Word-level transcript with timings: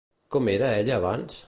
Com 0.35 0.49
era 0.53 0.71
ella 0.79 0.99
abans? 0.99 1.39